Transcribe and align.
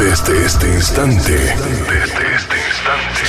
Desde 0.00 0.46
este 0.46 0.66
instante, 0.66 1.32
desde 1.32 1.54
este 2.34 2.56
instante, 2.70 3.20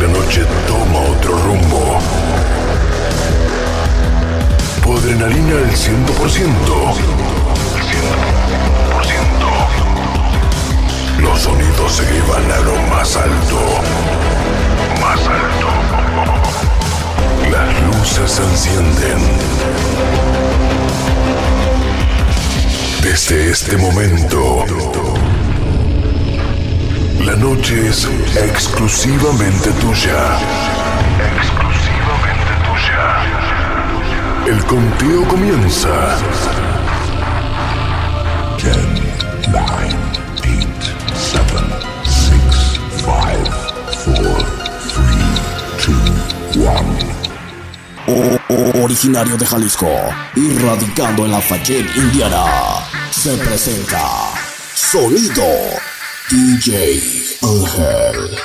la 0.00 0.08
noche 0.08 0.44
toma 0.66 0.98
otro 0.98 1.38
rumbo. 1.38 2.00
Tu 4.82 4.92
adrenalina 4.92 5.54
al 5.54 5.70
100%. 5.70 6.94
Los 11.20 11.40
sonidos 11.40 11.92
se 11.92 12.02
llevan 12.12 12.50
a 12.50 12.58
lo 12.62 12.76
más 12.88 13.16
alto. 13.16 13.58
Más 15.00 15.20
alto. 15.28 15.68
Las 17.52 17.82
luces 17.82 18.32
se 18.32 18.42
encienden. 18.42 19.20
Desde 23.00 23.50
este 23.50 23.76
momento, 23.76 24.64
la 27.20 27.34
noche 27.36 27.88
es 27.88 28.06
exclusivamente 28.36 29.70
tuya. 29.72 30.38
Exclusivamente 31.36 32.52
tuya. 32.66 33.02
El 34.46 34.64
conteo 34.66 35.26
comienza. 35.28 36.16
10, 38.58 38.76
9, 39.48 39.66
8, 40.40 40.66
7, 41.14 41.42
6, 42.04 42.80
5, 43.04 43.14
4, 44.04 44.36
3, 45.76 45.96
2, 46.54 46.66
1. 46.66 47.16
O- 48.08 48.84
originario 48.84 49.36
de 49.36 49.44
Jalisco 49.44 49.88
y 50.36 50.56
radicando 50.58 51.24
en 51.24 51.32
la 51.32 51.40
Fayette, 51.40 51.96
Indiana, 51.96 52.44
se 53.10 53.36
presenta 53.38 54.00
Sonido 54.74 55.42
DJ 56.28 57.00
Ángel. 57.40 58.36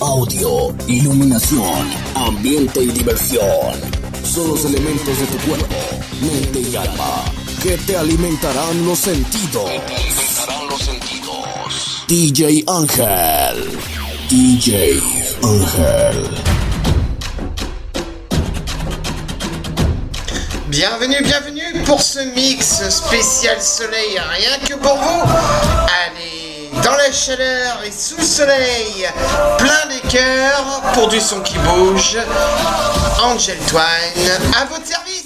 Audio, 0.00 0.72
iluminación, 0.86 1.90
ambiente 2.14 2.80
y 2.80 2.92
diversión 2.92 3.72
son 4.22 4.50
los 4.50 4.64
elementos 4.64 5.18
de 5.18 5.26
tu 5.26 5.36
cuerpo, 5.38 5.74
mente 6.20 6.60
y 6.60 6.76
alma 6.76 7.24
que 7.60 7.76
te 7.78 7.96
alimentarán 7.96 8.86
los 8.86 9.00
sentidos. 9.00 9.68
los 10.70 10.80
sentidos. 10.80 12.04
DJ 12.06 12.64
Ángel. 12.68 13.78
DJ 14.30 15.00
Ángel. 15.42 16.58
Bienvenue, 20.68 21.20
bienvenue 21.24 21.82
pour 21.84 22.00
ce 22.00 22.20
mix 22.36 22.88
spécial 22.88 23.60
soleil, 23.60 24.20
rien 24.36 24.58
que 24.64 24.74
pour 24.74 24.96
vous. 24.96 25.22
Allez, 26.06 26.37
dans 26.88 26.96
la 26.96 27.12
chaleur 27.12 27.82
et 27.84 27.92
sous 27.92 28.16
le 28.16 28.22
soleil, 28.22 29.06
plein 29.58 29.88
des 29.90 30.08
cœurs 30.08 30.82
pour 30.94 31.08
du 31.08 31.20
son 31.20 31.40
qui 31.40 31.58
bouge. 31.58 32.16
Angel 33.22 33.58
Twine, 33.66 34.30
à 34.58 34.64
votre 34.64 34.86
service. 34.86 35.24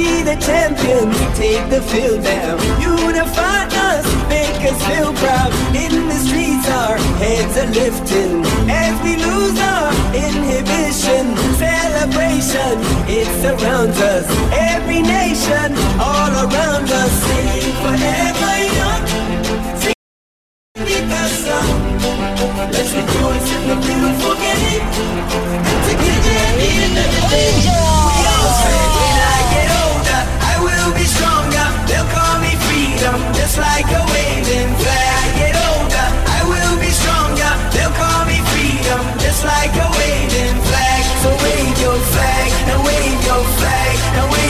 See 0.00 0.22
the 0.22 0.36
champions 0.36 1.14
take 1.36 1.68
the 1.68 1.82
field 1.92 2.22
now. 2.22 2.56
Unify 2.80 3.68
us, 3.88 4.06
make 4.32 4.60
us 4.64 4.80
feel 4.88 5.12
proud. 5.20 5.52
In 5.76 6.08
the 6.08 6.18
streets, 6.24 6.66
our 6.80 6.96
heads 7.20 7.54
are 7.60 7.68
lifting 7.68 8.40
as 8.64 8.94
we 9.04 9.20
lose 9.20 9.60
our 9.60 9.92
inhibition. 10.16 11.36
Celebration, 11.60 12.74
it 13.12 13.28
surrounds 13.44 14.00
us. 14.00 14.24
Every 14.72 15.02
nation, 15.02 15.68
all 16.00 16.32
around 16.48 16.88
us, 17.02 17.12
sing 17.26 17.68
forever 17.84 18.54
young. 18.80 19.04
Sing 19.84 21.08
the 21.12 21.24
sun. 21.44 21.68
Let's 22.72 22.92
rejoice 22.96 23.48
in 23.52 23.62
the 23.68 23.76
beautiful 23.84 24.34
game. 24.44 24.84
And 25.68 25.80
together 25.92 26.36
at 26.40 26.56
the 26.56 27.24
we 28.06 28.26
all 28.32 28.50
say, 28.64 29.09
freedom, 33.00 33.32
just 33.32 33.56
like 33.58 33.86
a 33.86 34.02
waving 34.12 34.72
flag. 34.76 35.08
I 35.20 35.38
get 35.40 35.56
older, 35.56 36.06
I 36.36 36.40
will 36.44 36.76
be 36.80 36.90
stronger. 36.90 37.52
They'll 37.72 37.96
call 37.96 38.24
me 38.26 38.38
freedom, 38.52 39.00
just 39.18 39.44
like 39.44 39.72
a 39.72 39.88
waving 39.96 40.60
flag. 40.68 41.02
So 41.22 41.30
wave 41.30 41.76
your 41.80 41.98
flag, 42.12 42.48
and 42.68 42.80
wave 42.84 43.20
your 43.24 43.44
flag, 43.56 43.96
and 44.18 44.26
wave 44.32 44.49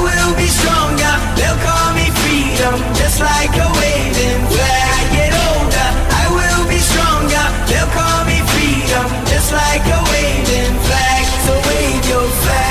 will 0.00 0.34
be 0.36 0.48
stronger. 0.48 1.14
They'll 1.38 1.60
call 1.62 1.88
me 1.94 2.06
freedom, 2.22 2.76
just 2.94 3.20
like 3.20 3.54
a 3.54 3.68
waving 3.80 4.42
flag. 4.52 4.86
I 4.98 5.02
get 5.16 5.32
older, 5.32 5.88
I 6.22 6.24
will 6.38 6.64
be 6.68 6.80
stronger. 6.80 7.44
They'll 7.70 7.92
call 7.94 8.20
me 8.30 8.38
freedom, 8.52 9.06
just 9.32 9.52
like 9.52 9.84
a 9.86 10.00
waving 10.12 10.74
flag. 10.86 11.24
So 11.46 11.52
wave 11.68 12.02
your 12.10 12.28
flag, 12.42 12.65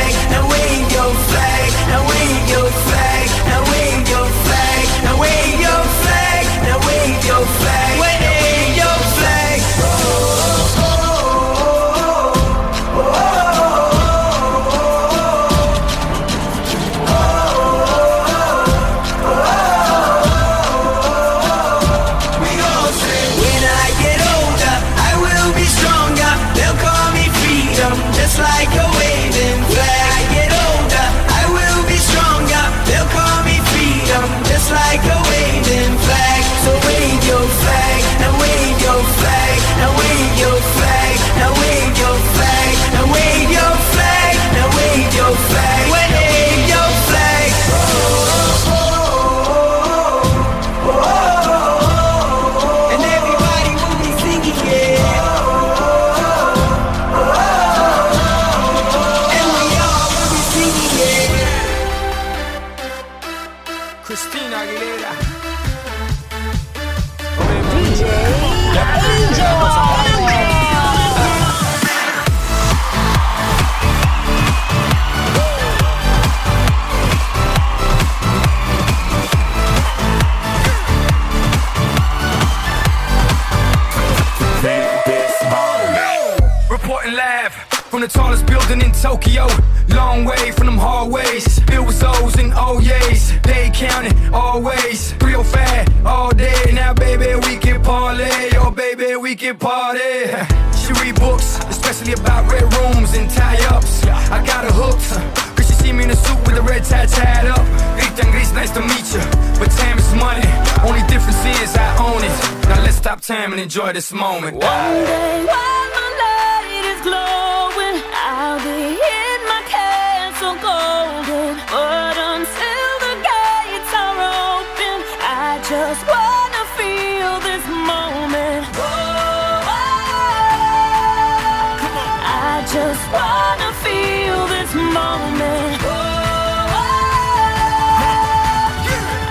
just 132.76 133.06
wanna 133.10 133.72
feel 133.86 134.48
this 134.48 134.74
moment. 134.76 135.80
Oh. 135.84 136.68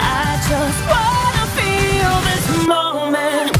I 0.00 0.40
just 0.50 0.80
wanna 0.92 1.44
feel 1.58 2.14
this 2.28 2.46
moment. 2.66 3.50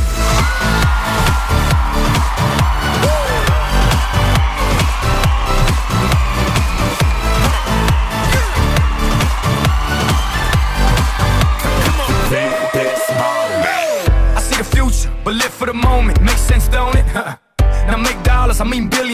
I 14.36 14.40
see 14.40 14.56
the 14.56 14.64
future, 14.64 15.10
But 15.24 15.34
live 15.34 15.52
for 15.52 15.66
the 15.66 15.74
moment, 15.74 16.22
makes 16.22 16.40
sense, 16.40 16.68
don't 16.68 16.96
it? 16.96 17.04
now 17.88 17.98
make 17.98 18.22
dollars, 18.22 18.62
I 18.62 18.64
mean 18.64 18.88
billions 18.88 19.13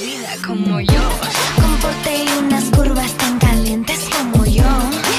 vida 0.00 0.36
como 0.46 0.80
yo. 0.80 1.02
Con 1.56 2.12
y 2.12 2.38
unas 2.38 2.64
curvas 2.64 3.12
tan 3.12 3.38
calientes 3.38 4.00
como 4.10 4.44
yo. 4.44 4.64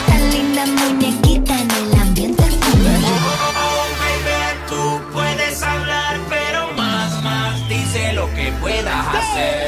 Tan 0.07 0.31
linda 0.31 0.65
muñequita 0.65 1.59
en 1.59 1.71
el 1.71 1.99
ambiente 1.99 2.43
como 2.43 2.83
yo. 2.83 3.15
Oh, 3.59 3.87
baby, 4.01 4.39
tú 4.69 5.13
puedes 5.13 5.63
hablar, 5.63 6.19
pero 6.29 6.71
más, 6.73 7.23
más, 7.23 7.69
dice 7.69 8.13
lo 8.13 8.31
que 8.35 8.51
puedas 8.61 9.15
hacer. 9.15 9.66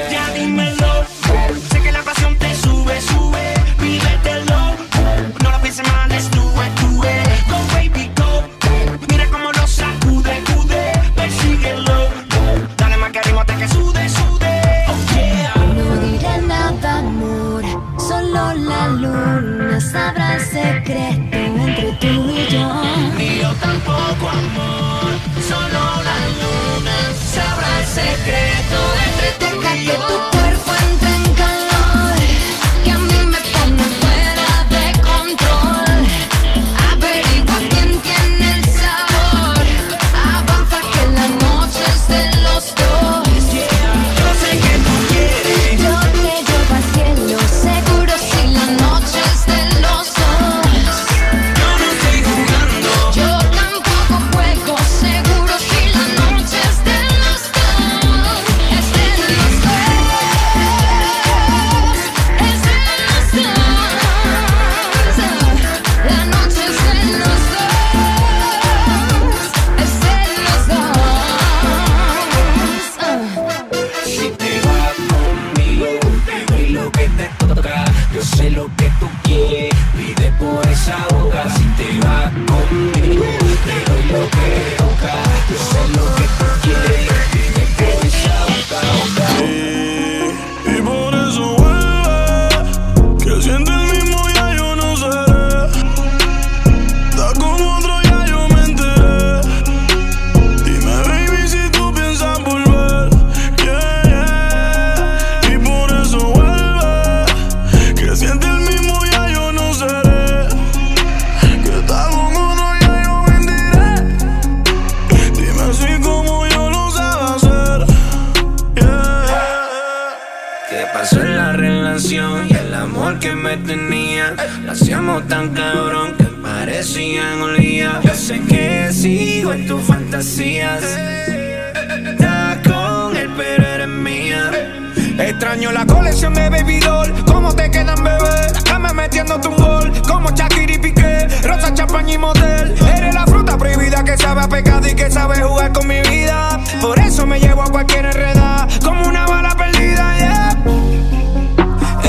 Coleccioné 136.09 136.49
baby 136.49 136.79
doll, 136.79 137.13
¿cómo 137.25 137.53
te 137.53 137.69
quedan, 137.69 138.03
bebé? 138.03 138.51
Dame 138.65 138.91
metiéndote 138.93 139.47
un 139.47 139.57
gol, 139.57 139.91
como 140.07 140.31
Shakira 140.31 140.73
y 140.73 140.79
Piqué, 140.79 141.27
rosa, 141.43 141.71
champaña 141.71 142.15
y 142.15 142.17
motel. 142.17 142.73
Eres 142.97 143.13
la 143.13 143.27
fruta 143.27 143.55
prohibida 143.59 144.03
que 144.03 144.17
sabe 144.17 144.41
a 144.41 144.49
pecado 144.49 144.89
y 144.89 144.95
que 144.95 145.11
sabe 145.11 145.39
jugar 145.39 145.71
con 145.71 145.87
mi 145.87 146.01
vida. 146.01 146.59
Por 146.81 146.97
eso 146.97 147.27
me 147.27 147.39
llevo 147.39 147.61
a 147.61 147.69
cualquier 147.69 148.05
enredada, 148.05 148.67
como 148.83 149.07
una 149.07 149.27
bala 149.27 149.55
perdida, 149.55 150.17
yeah. 150.17 150.57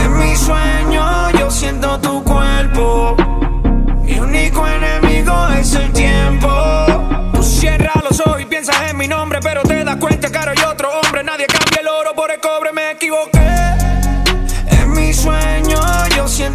En 0.03 0.19
mi 0.19 0.35
sueño 0.35 1.31
yo 1.39 1.51
siento 1.51 2.01
tu 2.01 2.25
cuerpo. 2.25 3.10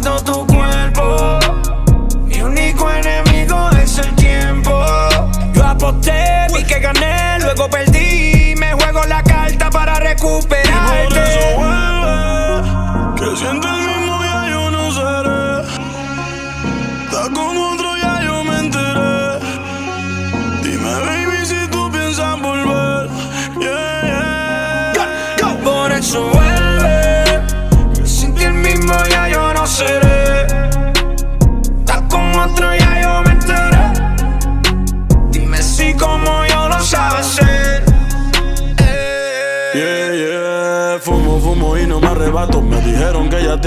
dans 0.06 0.20
ton 0.20 0.55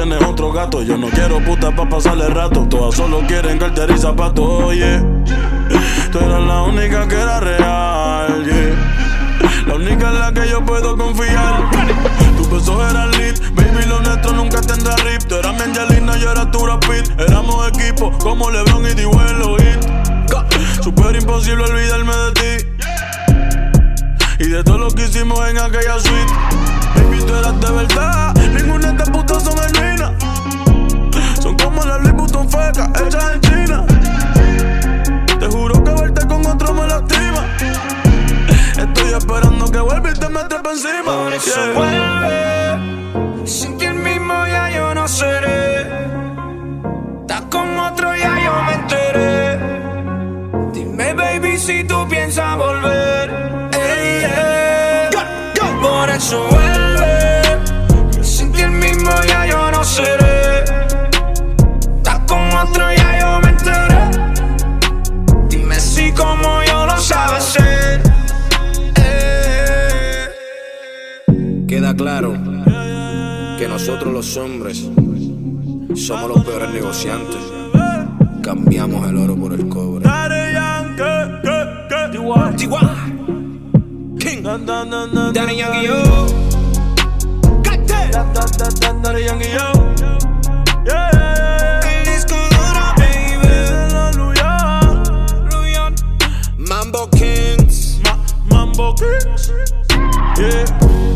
tienes 0.03 0.23
otro 0.23 0.51
gato. 0.53 0.81
Yo 0.81 0.97
no 0.97 1.07
quiero 1.09 1.43
puta 1.43 1.75
pa' 1.75 1.87
pasarle 1.89 2.27
rato. 2.29 2.65
Todas 2.69 2.95
solo 2.95 3.21
quieren 3.27 3.59
cartera 3.59 3.93
y 3.93 3.97
zapatos, 3.97 4.63
oye. 4.63 5.03
Tú 6.11 6.19
eras 6.19 6.41
la 6.41 6.61
única 6.63 7.07
que 7.07 7.15
era 7.15 7.39
real, 7.41 8.45
yeah. 8.45 9.65
La 9.67 9.75
única 9.75 10.07
en 10.07 10.19
la 10.19 10.31
que 10.31 10.49
yo 10.49 10.63
puedo 10.63 10.95
confiar. 10.95 11.69
Tu 12.37 12.49
beso 12.49 12.89
era 12.89 13.07
lit, 13.07 13.39
baby, 13.53 13.85
lo 13.87 13.99
nuestro 13.99 14.31
nunca 14.31 14.61
tendrá 14.61 14.95
rip. 14.97 15.21
Tú 15.27 15.35
eras 15.35 15.53
mi 15.55 15.61
Angelina, 15.63 16.17
yo 16.17 16.31
era 16.31 16.49
tu 16.49 16.59
Brad 16.59 16.79
Pitt. 16.79 17.19
Éramos 17.19 17.67
equipo 17.67 18.11
como 18.19 18.49
LeBron 18.49 18.85
y 18.85 18.93
Dibuelo 18.93 19.57
Hit. 19.57 20.81
Super 20.81 21.15
imposible 21.15 21.63
olvidarme 21.65 22.13
de 22.15 22.31
ti. 22.31 22.85
Y 24.39 24.47
de 24.47 24.63
todo 24.63 24.77
lo 24.77 24.91
que 24.91 25.03
hicimos 25.03 25.45
en 25.49 25.57
aquella 25.57 25.99
suite. 25.99 26.33
Tú 27.29 27.35
eras 27.35 27.59
de 27.61 27.71
verdad. 27.71 28.33
Ninguna 28.57 28.87
de 28.87 28.91
estas 28.93 29.09
putas 29.11 29.43
son 29.43 29.55
genuinas. 29.55 30.11
Son 31.39 31.55
como 31.57 31.85
las 31.85 31.99
Louis 32.01 32.13
Vuitton 32.13 32.49
fecas 32.49 32.89
hechas 33.01 33.31
en 33.35 33.41
China. 33.41 33.85
Te 35.39 35.45
juro 35.45 35.83
que 35.83 35.91
verte 35.91 36.27
con 36.27 36.43
otro 36.47 36.73
me 36.73 36.87
lastima. 36.87 37.45
Estoy 38.79 39.13
esperando 39.15 39.71
que 39.71 39.79
vuelva 39.79 40.09
y 40.09 40.13
te 40.13 40.27
metes 40.27 40.59
pa' 40.59 40.71
encima. 40.71 41.03
Por 41.23 41.33
eso 41.33 41.51
Yeah. 41.55 41.73
vuelve. 41.75 43.47
Sin 43.47 43.77
ti 43.77 43.85
el 43.85 43.93
mismo 43.93 44.33
ya 44.47 44.71
yo 44.71 44.95
no 44.95 45.07
seré. 45.07 45.81
Estás 47.21 47.41
con 47.51 47.77
otro 47.77 48.15
ya 48.15 48.33
yo 48.43 48.53
me 48.65 48.73
enteré. 48.73 49.59
Dime, 50.73 51.13
baby, 51.13 51.59
si 51.59 51.83
tú 51.83 52.07
piensas 52.09 52.57
volver. 52.57 53.69
Ey, 53.73 54.23
ey. 54.23 55.09
Por 55.79 56.09
eso 56.09 56.47
vuelve. 56.49 56.68
Ya 62.59 63.19
yo 63.19 63.39
me 63.41 63.49
enteré. 63.49 64.01
Dime 65.47 65.79
si 65.79 66.11
como 66.11 66.61
yo 66.67 66.85
lo 66.85 66.97
sabes 66.97 67.43
ser. 67.45 68.01
Ey. 68.95 70.27
Queda 71.67 71.95
claro 71.95 72.33
que 73.57 73.65
nosotros 73.69 74.11
los 74.11 74.35
hombres 74.35 74.89
somos 75.95 76.29
los 76.29 76.43
peores 76.43 76.69
negociantes. 76.71 77.39
Cambiamos 78.43 79.07
el 79.07 79.17
oro 79.17 79.37
por 79.37 79.53
el 79.53 79.69
cobre. 79.69 80.05
King, 84.19 84.43
Daddy 84.43 85.55
Yankee, 85.55 85.85
yo. 85.87 86.03
Daddy 89.01 89.23
Yankee, 89.23 89.47
yo. 89.53 89.71
Yeah. 90.85 91.28
four 98.79 98.93
kicks. 98.93 99.49
Yeah, 100.39 100.63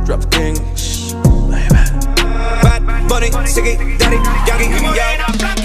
Drop 0.06 0.30
kings, 0.30 1.12
baby. 1.50 1.74
Bad 2.62 3.08
bunny, 3.08 3.30
Siggy, 3.54 3.98
Daddy, 3.98 4.18
Yogi, 4.46 4.96
yeah. 4.96 5.63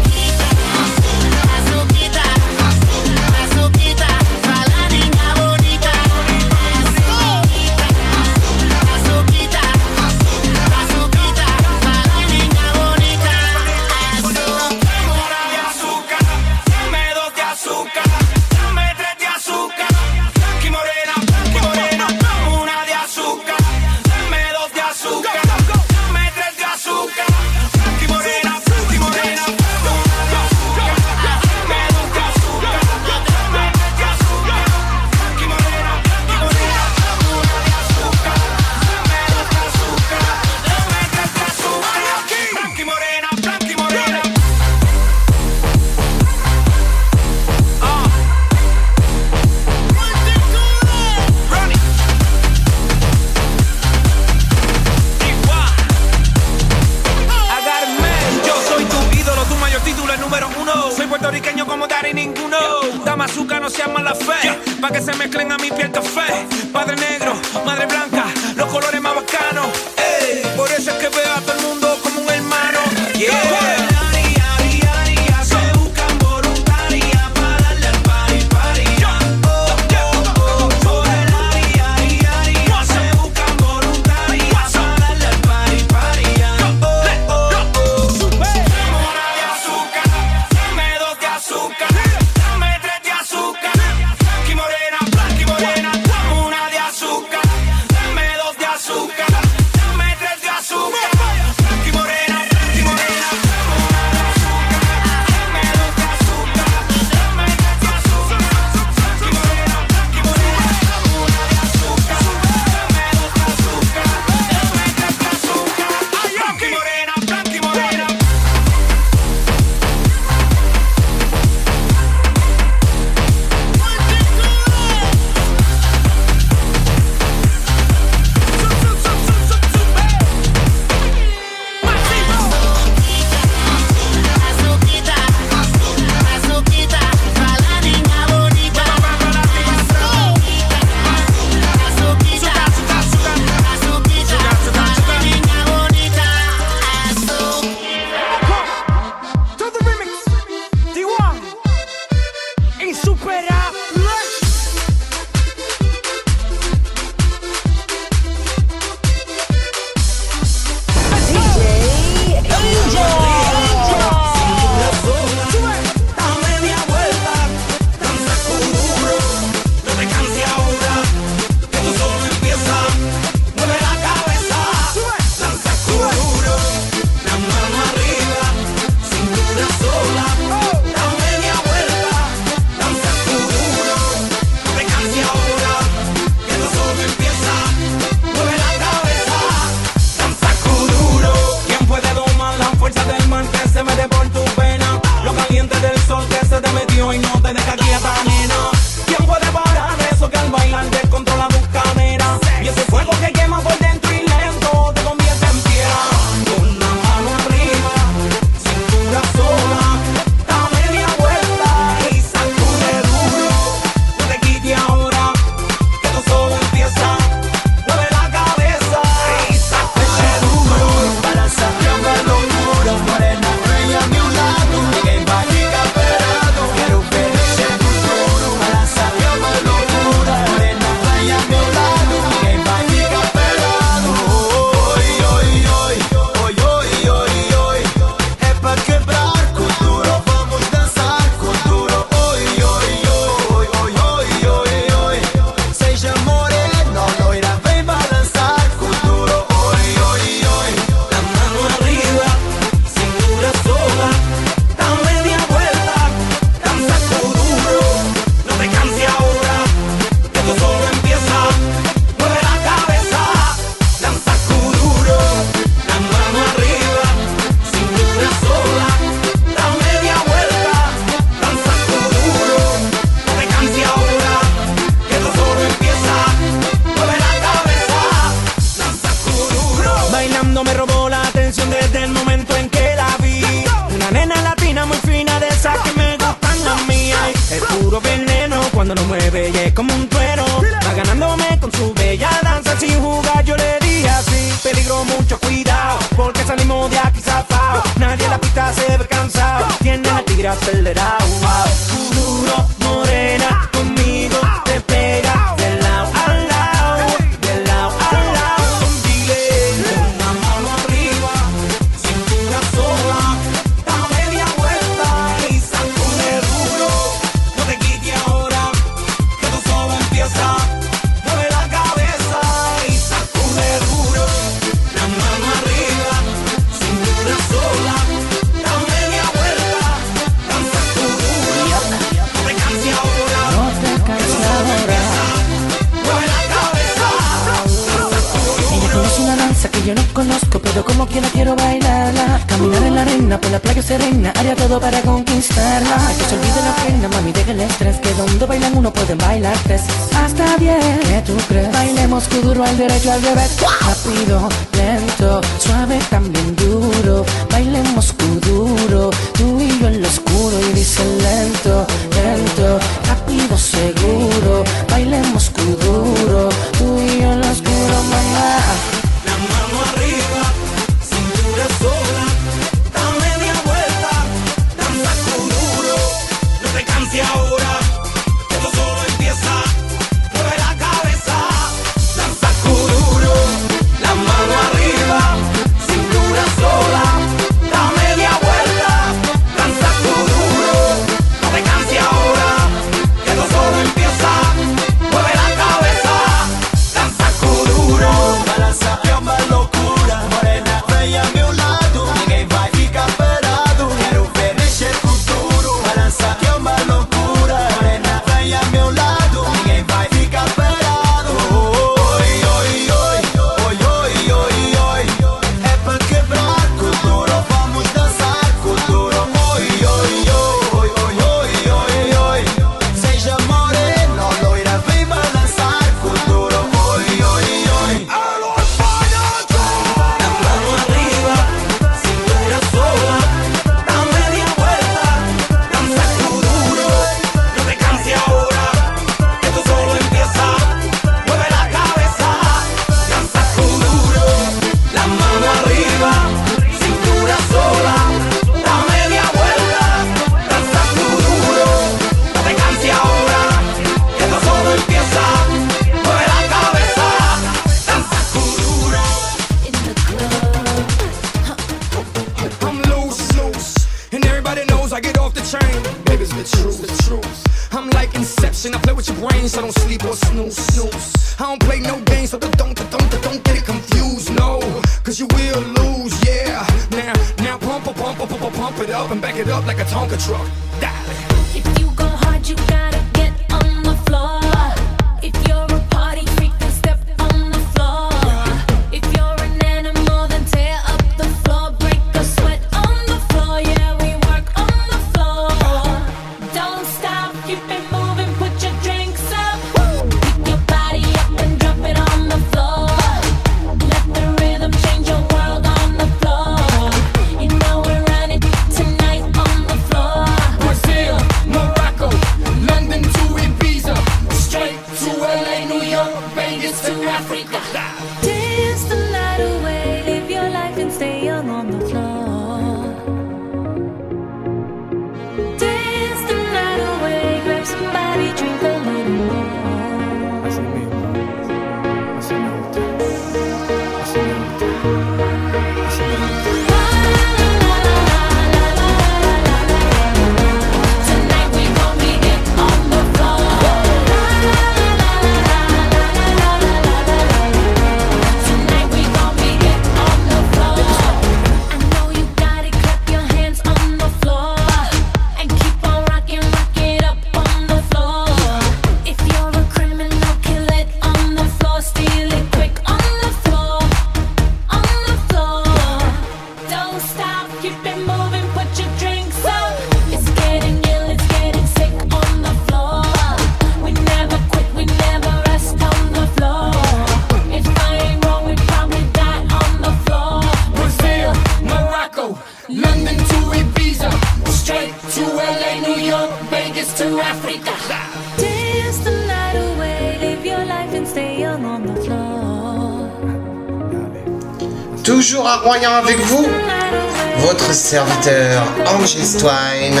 Twine. 599.16 600.00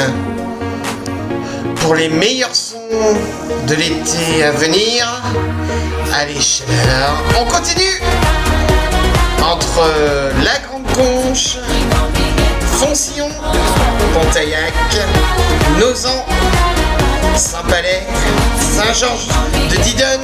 Pour 1.80 1.96
les 1.96 2.08
meilleurs 2.08 2.54
sons 2.54 2.78
de 3.66 3.74
l'été 3.74 4.44
à 4.44 4.52
venir, 4.52 5.04
allez 6.14 6.40
chaleur, 6.40 7.16
on 7.40 7.44
continue 7.46 8.00
entre 9.42 9.80
euh, 9.82 10.30
la 10.44 10.58
Grande 10.60 10.86
Conche, 10.94 11.56
Foncillon, 12.78 13.30
Pontaillac, 14.14 14.74
Nozan 15.80 16.24
Saint-Palais, 17.36 18.02
Saint-Georges 18.58 19.28
de 19.70 19.76
Didon 19.82 20.20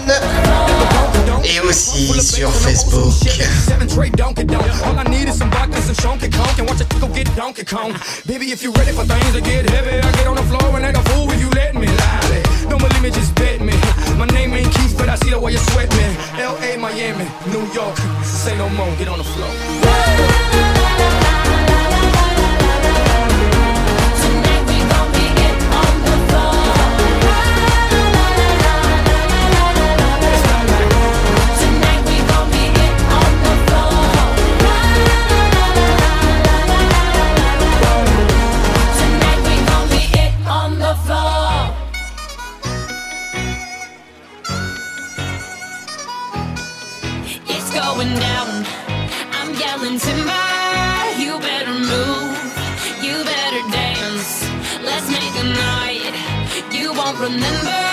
et 1.45 1.61
aussi 1.61 2.13
sur 2.21 2.51
Facebook. 2.51 3.13
Baby, 8.27 8.51
if 8.53 8.63
you 8.63 8.73
ready 8.73 8.93
for 8.93 9.05
things 9.05 9.33
to 9.33 9.41
get 9.41 9.71
heavy, 9.71 9.99
I 9.99 10.13
get 10.13 10.27
on 10.27 10.37
the 10.37 10.43
floor 10.43 10.77
and 10.77 10.85
act 10.85 10.99
a 10.99 11.03
fool 11.11 11.31
if 11.31 11.41
you 11.41 11.49
let 11.51 11.75
me. 11.75 11.87
Lie. 11.87 12.43
Don't 12.69 12.79
believe 12.79 13.03
me, 13.03 13.11
just 13.11 13.35
bet 13.37 13.61
me. 13.61 13.73
My 14.19 14.27
name 14.27 14.53
ain't 14.55 14.73
Keith, 14.75 14.97
but 14.99 15.09
I 15.09 15.15
see 15.17 15.31
the 15.31 15.39
way 15.39 15.53
you 15.53 15.59
sweat 15.59 15.91
me. 15.91 16.17
L.A., 16.43 16.77
Miami, 16.77 17.27
New 17.47 17.65
York, 17.73 17.97
say 18.25 18.57
no 18.59 18.69
more, 18.71 18.91
get 18.97 19.09
on 19.09 19.19
the 19.19 19.25
floor. 19.25 20.76
remember 57.19 57.86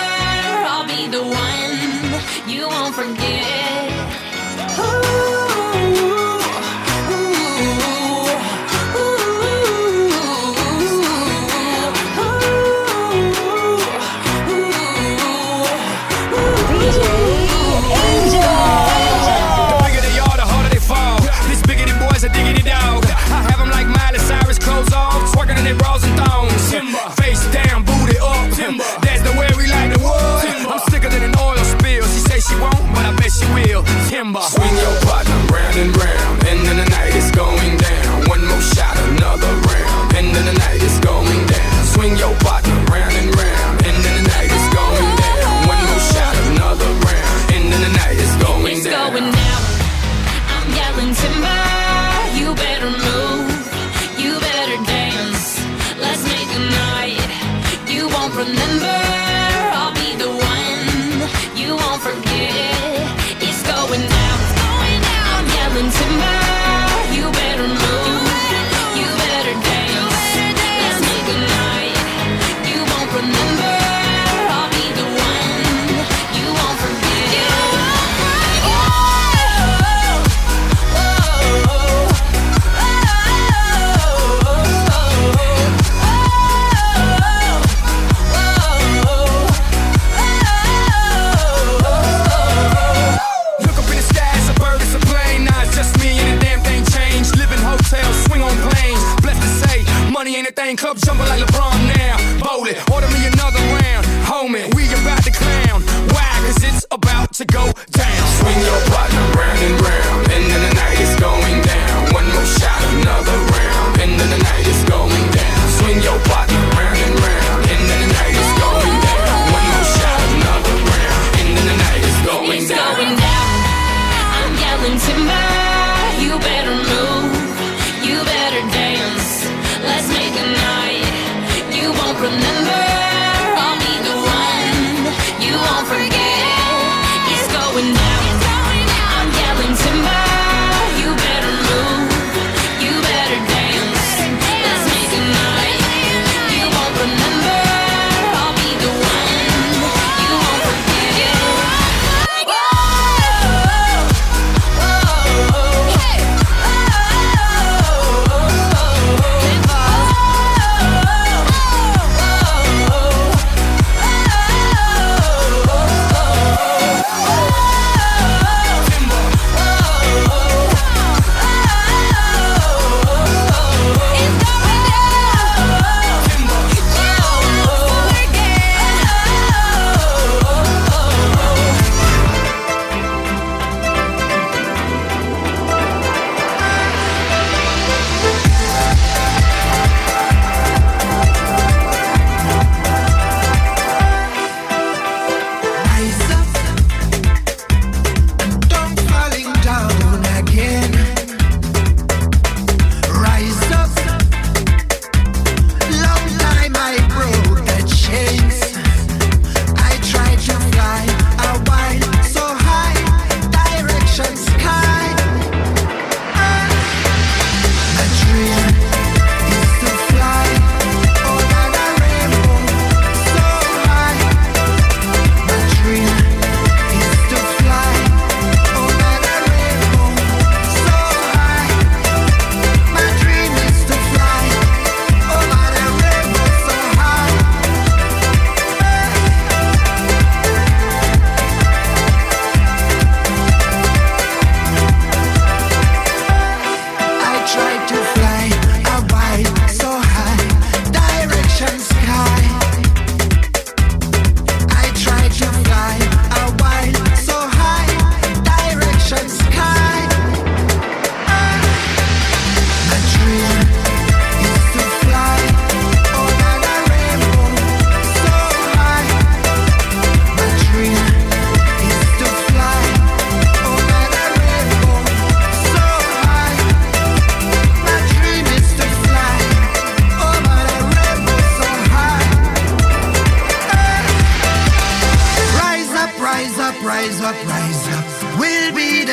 Rise 287.46 287.88
up, 287.96 288.38
we'll 288.38 288.74
beat. 288.74 289.04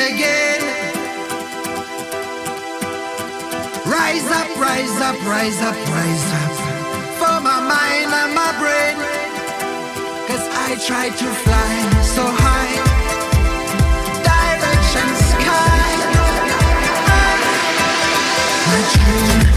Rise 3.91 4.31
up, 4.31 4.47
rise 4.57 5.01
up, 5.01 5.15
rise 5.25 5.61
up, 5.61 5.75
rise 5.75 6.33
up. 6.41 6.51
For 7.19 7.41
my 7.41 7.59
mind 7.59 8.13
and 8.21 8.33
my 8.35 8.51
I 10.49 10.75
to 11.17 11.29
fly 11.43 11.73
so 12.03 12.23
high. 12.25 12.75
Direction 14.23 15.09
sky. 15.29 15.81
My 18.67 18.79
dream. 18.93 19.50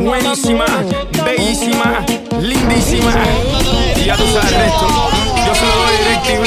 buenísima, 0.00 0.64
bellísima, 1.24 2.04
lindísima. 2.40 3.14
Y 3.96 4.04
ya 4.04 4.16
tú 4.16 4.26
sabes 4.26 4.52
resto. 4.52 4.86
Yo 5.46 5.54
se 5.54 5.66
lo 5.66 5.76
doy 5.76 5.96
DirecTV. 5.98 6.46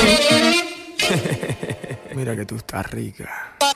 Mira 2.15 2.35
que 2.35 2.45
tú 2.45 2.55
estás 2.55 2.89
rica. 2.91 3.53
Boom, 3.59 3.73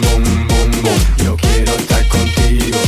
boom, 0.00 0.48
boom, 0.82 1.00
Yo 1.24 1.36
quiero 1.36 1.72
estar 1.72 2.06
contigo. 2.08 2.78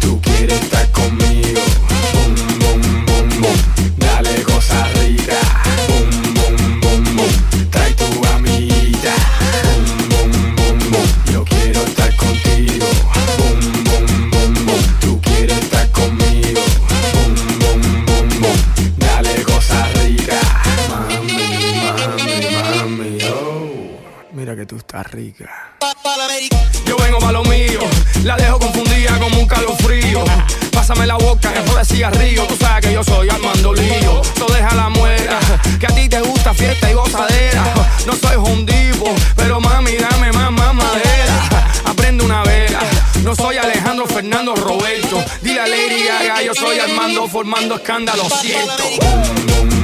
Tú 0.00 0.20
quieres 0.22 0.62
estar 0.62 0.90
conmigo. 0.92 1.60
Roberto. 44.54 45.24
Dile 45.40 45.60
a 45.60 45.66
Lady 45.66 46.04
yo 46.44 46.54
soy 46.54 46.78
Armando 46.78 47.26
formando 47.28 47.76
escándalo, 47.76 48.28
siento. 48.30 49.75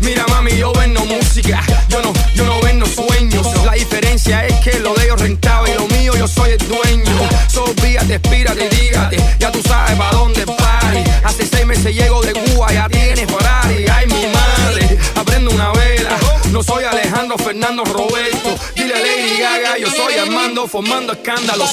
Mira 0.00 0.26
mami, 0.26 0.56
yo 0.56 0.72
vendo 0.72 1.04
música, 1.04 1.62
yo 1.88 2.02
no, 2.02 2.12
yo 2.34 2.44
no 2.44 2.60
vendo 2.60 2.84
sueños. 2.84 3.46
La 3.64 3.74
diferencia 3.74 4.44
es 4.44 4.54
que 4.56 4.80
lo 4.80 4.92
de 4.94 5.04
ellos 5.04 5.20
rentaba 5.20 5.68
y 5.68 5.74
lo 5.74 5.86
mío 5.86 6.12
yo 6.16 6.26
soy 6.26 6.50
el 6.50 6.68
dueño. 6.68 7.28
Sofíate, 7.48 8.14
espírate, 8.14 8.68
dígate, 8.70 9.22
ya 9.38 9.52
tú 9.52 9.62
sabes 9.62 9.96
para 9.96 10.10
dónde 10.10 10.44
pari. 10.46 11.04
Hace 11.22 11.46
seis 11.46 11.64
meses 11.64 11.94
llego 11.94 12.20
de 12.22 12.32
Cuba, 12.32 12.72
ya 12.72 12.88
tienes 12.88 13.30
Ferrari. 13.30 13.86
Ay, 13.88 14.06
mi 14.06 14.26
madre, 14.26 14.98
aprendo 15.14 15.52
una 15.52 15.70
vela. 15.72 16.18
No 16.50 16.62
soy 16.62 16.84
Alejandro 16.84 17.38
Fernando 17.38 17.84
Roberto. 17.84 18.56
Dile 18.74 18.94
a 18.94 18.98
Lady 18.98 19.38
Gaga, 19.38 19.78
yo 19.78 19.90
soy 19.92 20.14
Armando, 20.14 20.66
formando 20.66 21.12
escándalo 21.12 21.66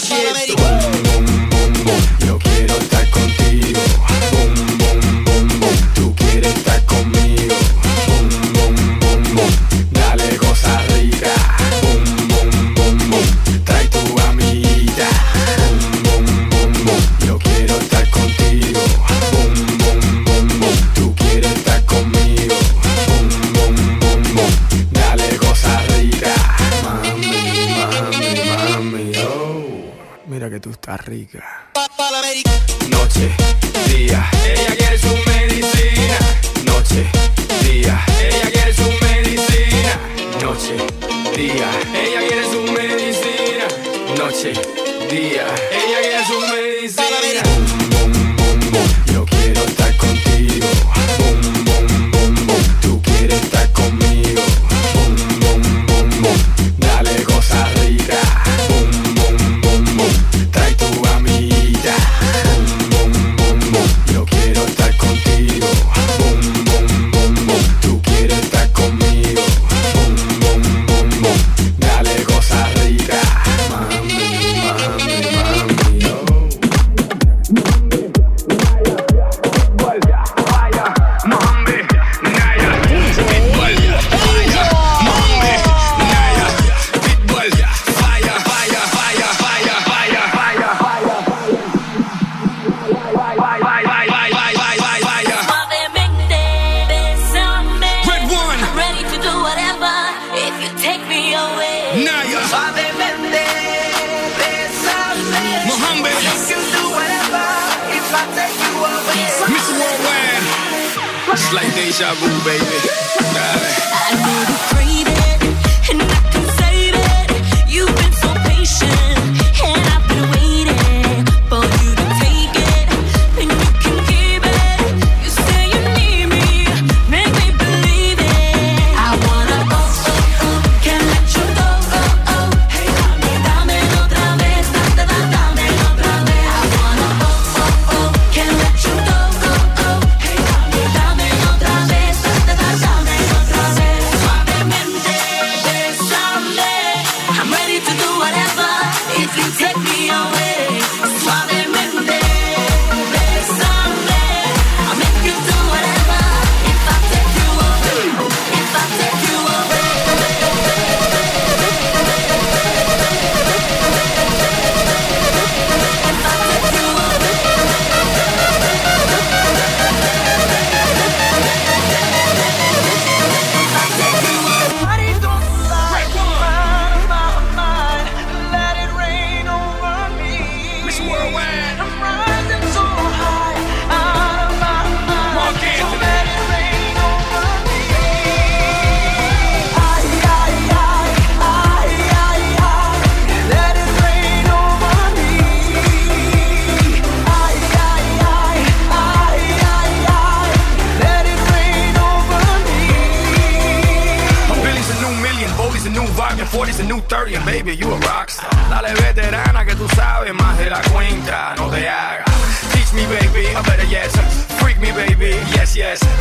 yo 2.20 2.38
quiero 2.40 2.76
estar 2.76 3.10
contigo. 3.10 3.82
Marica. 31.16 31.55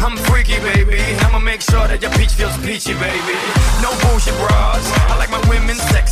I'm 0.04 0.18
freaky, 0.18 0.60
baby. 0.60 1.00
I'ma 1.24 1.38
make 1.38 1.62
sure 1.62 1.88
that 1.88 2.02
your 2.02 2.10
peach 2.12 2.36
feels 2.36 2.52
peachy, 2.58 2.92
baby. 3.00 3.36
No 3.80 3.88
bullshit 4.04 4.36
bras. 4.36 4.84
I 5.08 5.16
like 5.16 5.30
my 5.30 5.40
women 5.48 5.76
sexy 5.76 6.03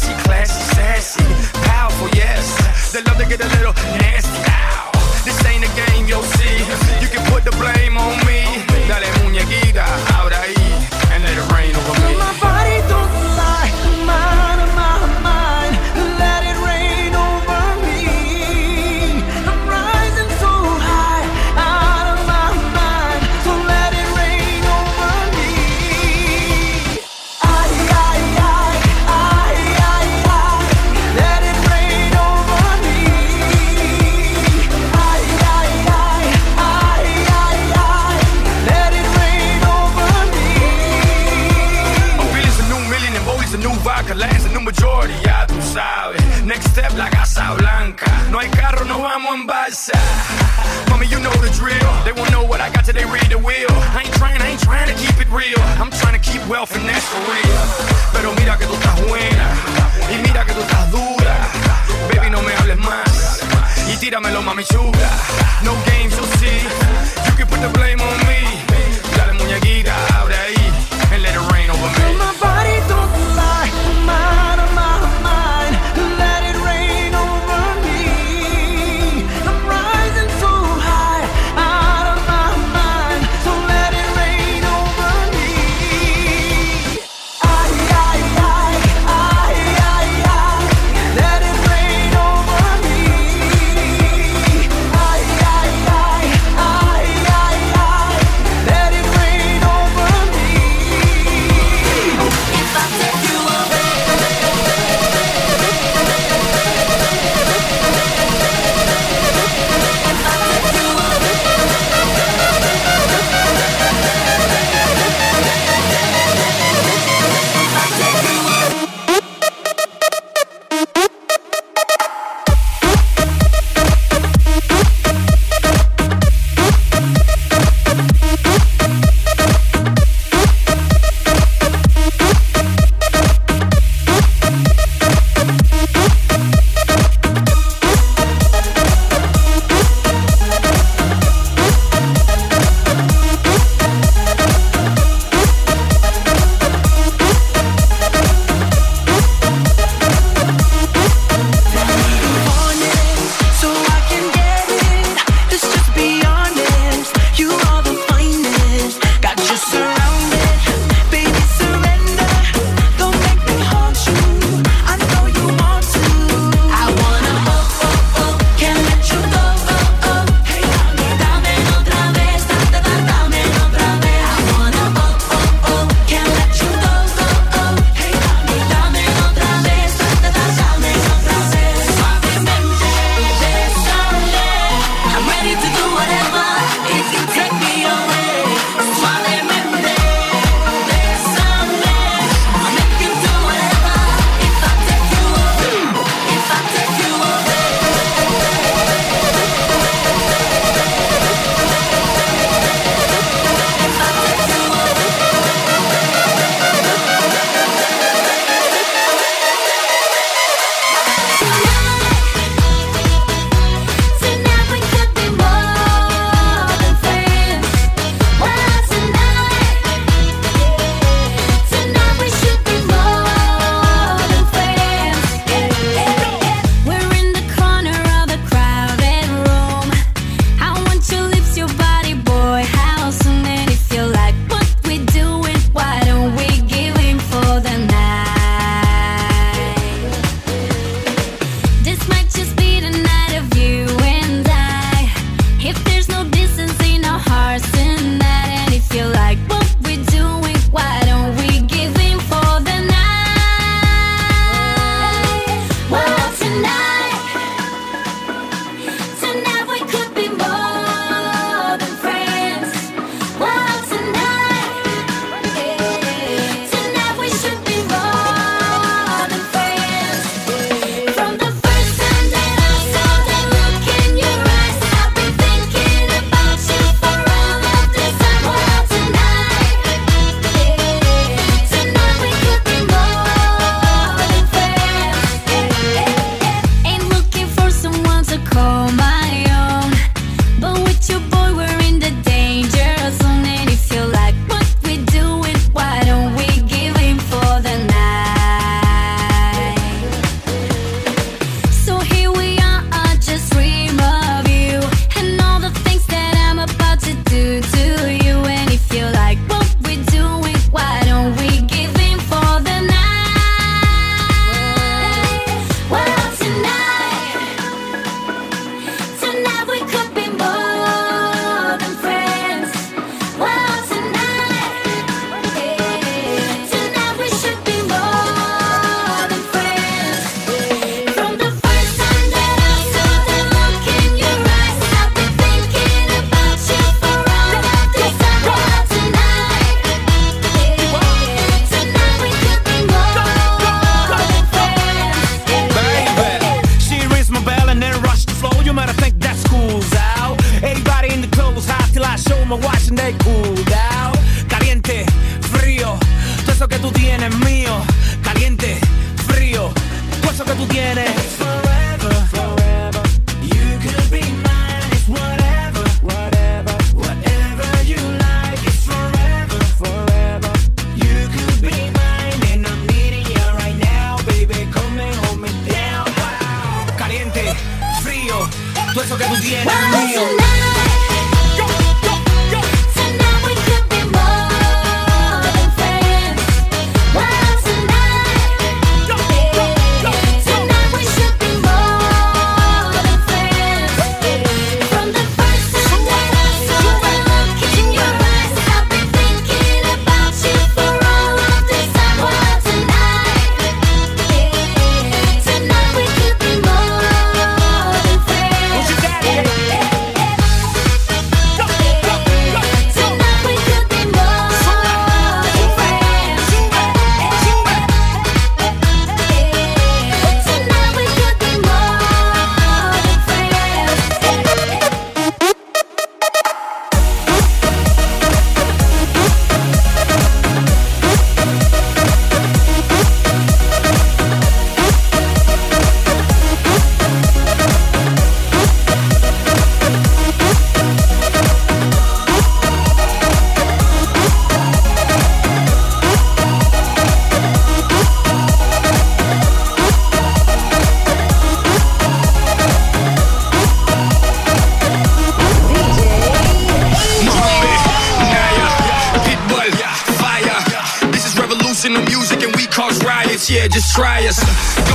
Yeah, 463.62 463.68
just 463.68 463.94
try 463.94 464.26
us. 464.26 464.91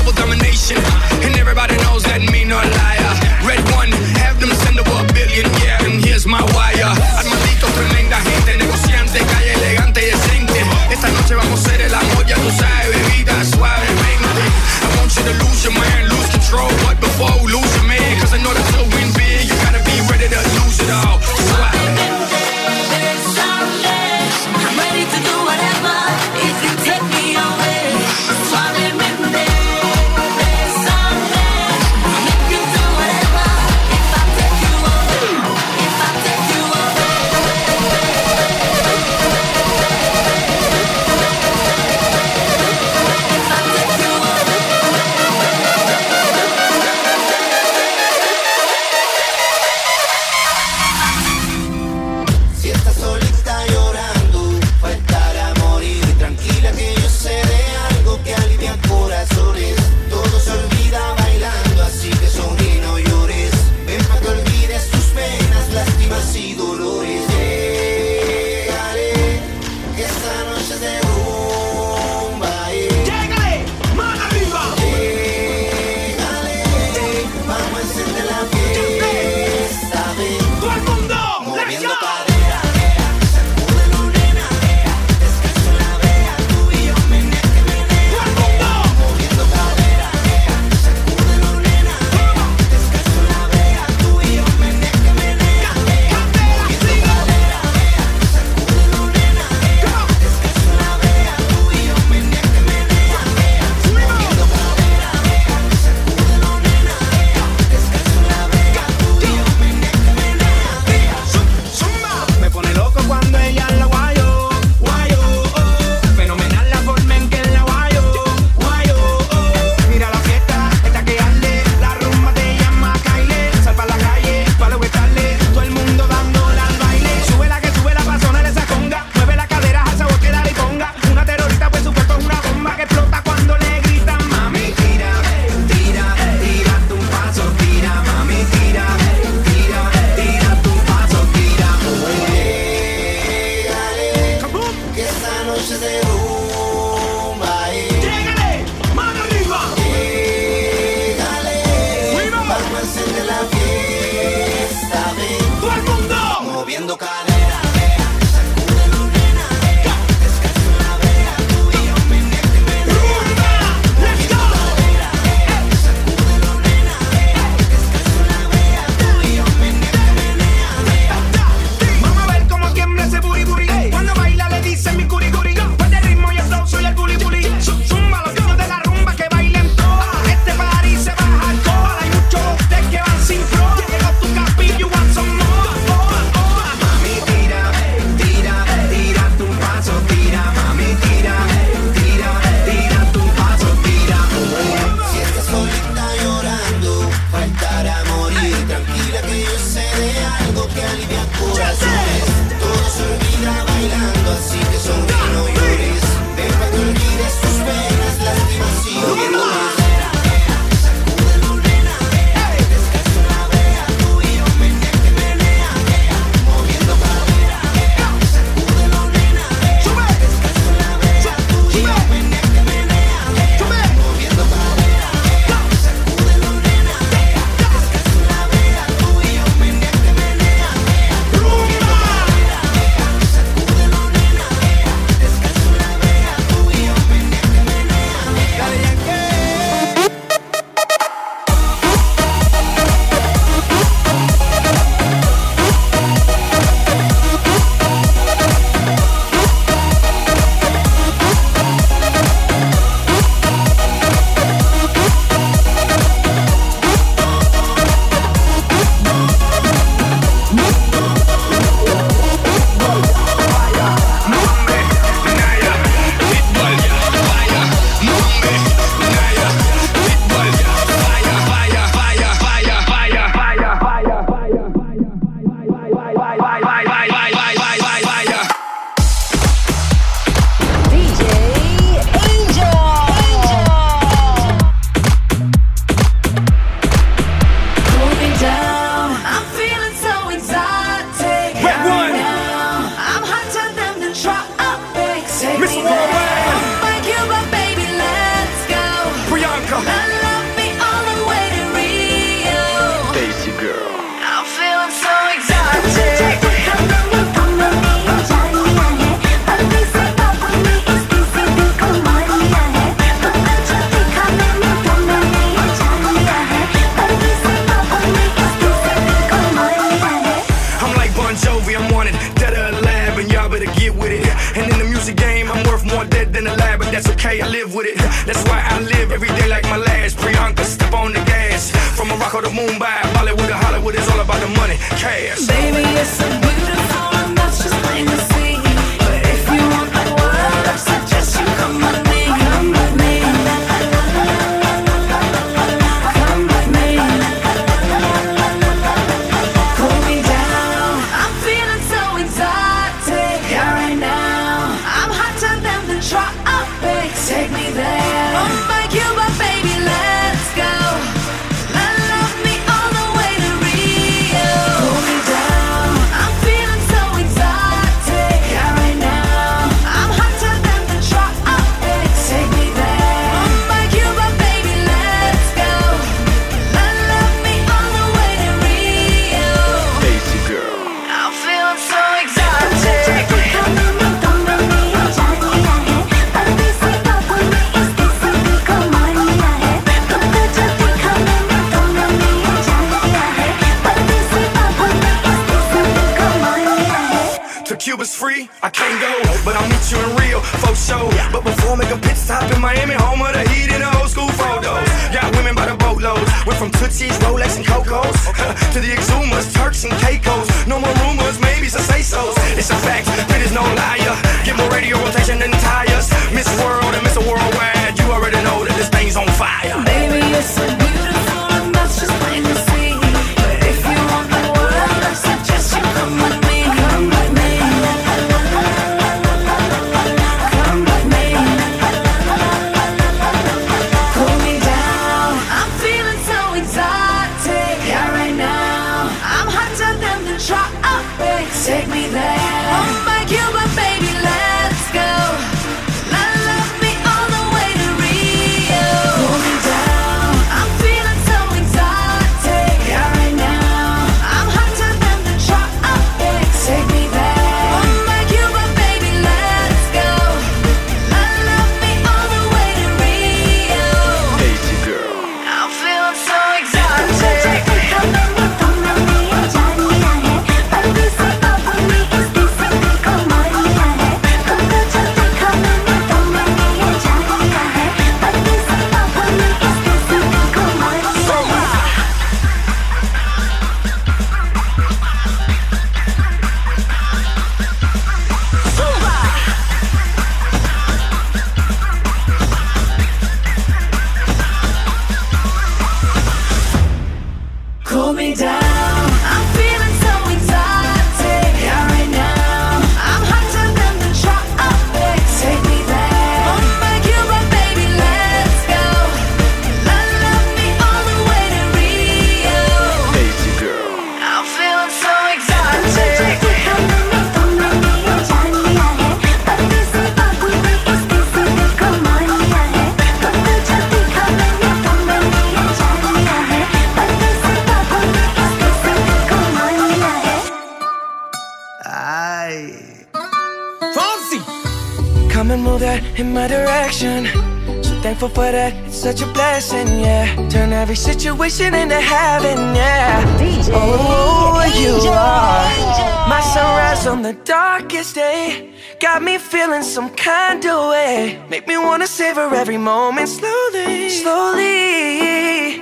grateful 538.28 538.44
for 538.44 538.52
that. 538.52 538.74
It's 538.86 538.98
such 538.98 539.22
a 539.22 539.28
blessing, 539.34 540.00
yeah. 540.00 540.50
Turn 540.50 540.74
every 540.74 540.96
situation 540.96 541.74
into 541.74 542.00
heaven, 542.00 542.58
yeah. 542.76 543.24
DJ, 543.38 543.72
oh, 543.74 544.64
you 544.80 545.10
are 545.10 546.28
my 546.30 546.42
sunrise 546.42 547.08
on 547.08 547.22
the 547.22 547.34
darkest 547.46 548.16
day. 548.16 548.74
Got 549.00 549.22
me 549.24 549.38
feeling 549.38 549.84
some 549.84 550.10
kind 550.16 550.66
of 550.66 550.90
way. 550.90 551.40
Make 551.50 551.68
me 551.68 551.78
wanna 551.78 552.08
savor 552.08 552.54
every 552.54 552.78
moment 552.78 553.30
slowly, 553.30 554.10
slowly. 554.10 555.76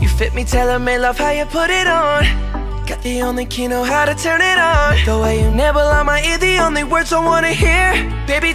You 0.00 0.08
fit 0.08 0.34
me, 0.34 0.44
tell 0.44 0.78
me, 0.78 0.98
love 0.98 1.18
how 1.18 1.30
you 1.30 1.44
put 1.46 1.70
it 1.70 1.86
on. 1.86 2.24
Got 2.86 3.02
the 3.02 3.20
only 3.22 3.46
key 3.46 3.66
know 3.66 3.82
how 3.82 4.04
to 4.04 4.14
turn 4.14 4.40
it 4.40 4.58
on. 4.58 4.94
The 5.04 5.18
way 5.18 5.42
you 5.42 5.50
nibble 5.50 5.80
on 5.80 6.06
my 6.06 6.22
ear, 6.22 6.38
the 6.38 6.58
only 6.58 6.84
words 6.84 7.12
I 7.12 7.18
wanna 7.18 7.52
hear. 7.52 7.90
Baby, 8.28 8.54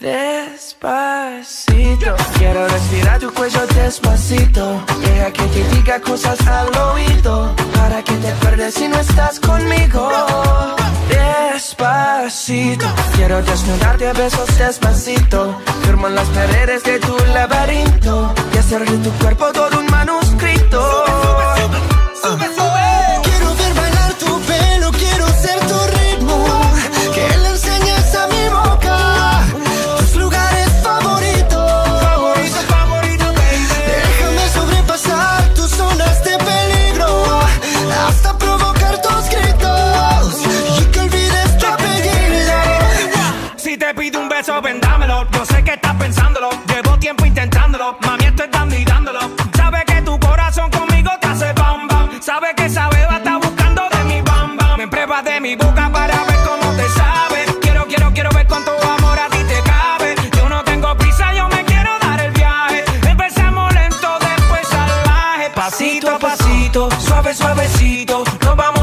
Despacito, 0.00 0.94
quiero 2.38 2.68
respirar 2.68 3.18
tu 3.18 3.34
cuello 3.34 3.66
despacito. 3.66 4.80
Deja 5.00 5.32
que 5.32 5.42
te 5.42 5.64
diga 5.74 6.00
cosas 6.00 6.38
al 6.46 6.68
oído. 6.76 7.52
Para 7.74 8.04
que 8.04 8.12
te 8.12 8.28
acuerdes 8.28 8.74
si 8.74 8.86
no 8.86 8.96
estás 9.00 9.40
conmigo. 9.40 10.08
Despacito, 11.08 12.86
quiero 13.16 13.42
desnudarte 13.42 14.06
a 14.06 14.12
besos 14.12 14.56
despacito. 14.56 15.58
Firmo 15.82 16.06
en 16.06 16.14
las 16.14 16.28
paredes 16.28 16.84
de 16.84 17.00
tu 17.00 17.16
laberinto. 17.34 18.32
Y 18.54 18.58
hacer 18.58 18.88
de 18.88 18.98
tu 18.98 19.10
cuerpo 19.18 19.50
todo 19.52 19.80
un 19.80 19.86
manuscrito. 19.86 20.80
Sube, 21.56 21.78
sube, 22.22 22.46
sube, 22.46 22.54
ah. 22.56 22.57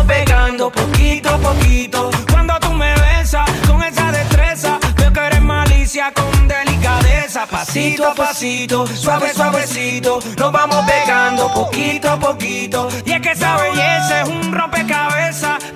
Pegando 0.08 0.70
poquito 0.72 1.30
a 1.30 1.38
poquito. 1.38 2.10
Cuando 2.32 2.53
tú 2.60 2.72
me 2.74 2.93
besas 2.95 3.49
con 3.68 3.84
esa 3.84 4.12
destreza, 4.12 4.80
veo 4.97 5.12
que 5.12 5.20
eres 5.20 5.41
malicia 5.41 6.12
con 6.14 6.47
delicadeza. 6.47 7.45
Pasito 7.45 8.08
a 8.08 8.16
pasito, 8.16 8.88
suave, 8.88 9.34
suavecito, 9.34 10.20
nos 10.38 10.51
vamos 10.51 10.86
pegando 10.86 11.51
poquito 11.53 12.10
a 12.12 12.20
poquito. 12.20 12.88
Y 13.06 13.12
es 13.12 13.22
que 13.22 13.32
esa 13.32 13.58
belleza 13.58 14.22
es 14.22 14.30
un 14.30 14.53
rompecabezas, 14.53 15.58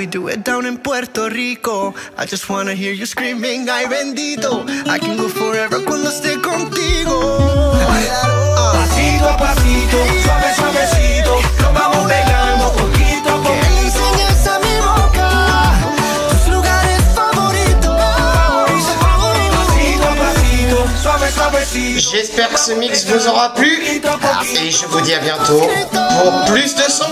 We 0.00 0.06
do 0.06 0.28
it 0.28 0.42
down 0.42 0.64
in 0.64 0.78
Puerto 0.78 1.28
Rico. 1.28 1.94
I 2.16 2.24
just 2.24 2.48
wanna 2.48 2.72
hear 2.74 2.90
you 2.90 3.04
screaming, 3.04 3.68
ay 3.68 3.84
bendito. 3.84 4.64
I 4.88 4.98
can 4.98 5.18
go 5.18 5.28
forever 5.28 5.78
cuando 5.84 6.08
esté 6.08 6.40
contigo. 6.40 7.18
Pasito 8.72 9.28
a 9.28 9.36
pasito, 9.36 9.98
suave, 10.24 10.50
suavecito, 10.56 11.32
nos 11.60 11.72
vamos 11.74 12.02
pegando 12.10 12.72
poquito 12.80 13.28
a 13.28 13.36
Que 13.44 13.52
le 13.52 13.60
poquito. 13.60 14.00
enseñes 14.00 14.46
a 14.48 14.56
mi 14.64 14.74
boca 14.88 15.28
tus 16.30 16.48
lugares 16.54 17.02
favoritos. 17.14 18.00
Pasito 19.52 20.04
a 20.08 20.14
pasito, 20.24 20.78
suave, 21.02 21.28
suavecito. 21.30 22.10
J'espère 22.10 22.48
que 22.48 22.58
ce 22.58 22.72
mix 22.72 23.04
vous 23.04 23.28
aura 23.28 23.52
plu. 23.52 24.00
Et 24.64 24.70
je 24.70 24.86
vous 24.86 25.00
dis 25.02 25.12
à 25.12 25.18
bientôt 25.20 25.60
pour 26.22 26.44
plus 26.46 26.74
de 26.74 26.88
son. 26.88 27.10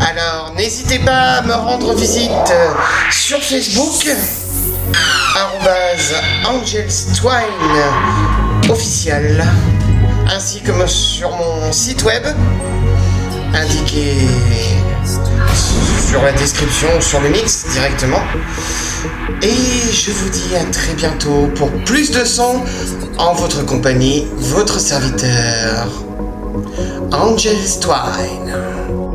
Alors, 0.00 0.52
n'hésitez 0.56 0.98
pas 0.98 1.38
à 1.38 1.42
me 1.42 1.52
rendre 1.52 1.94
visite 1.94 2.30
euh, 2.50 2.72
sur 3.10 3.42
Facebook, 3.42 4.06
angelstwine 6.46 7.42
officiel, 8.68 9.44
ainsi 10.34 10.60
que 10.60 10.72
sur 10.86 11.30
mon 11.30 11.72
site 11.72 12.02
web, 12.04 12.24
indiqué 13.54 14.16
sur 16.08 16.22
la 16.22 16.32
description, 16.32 16.88
sur 17.00 17.20
le 17.20 17.28
mix 17.28 17.66
directement. 17.72 18.22
Et 19.42 19.92
je 19.92 20.10
vous 20.12 20.28
dis 20.28 20.56
à 20.56 20.64
très 20.70 20.94
bientôt 20.94 21.48
pour 21.54 21.70
plus 21.84 22.10
de 22.10 22.24
sons 22.24 22.62
en 23.18 23.34
votre 23.34 23.64
compagnie, 23.64 24.26
votre 24.36 24.80
serviteur, 24.80 25.88
Angel 27.12 27.56
Twine. 27.80 29.05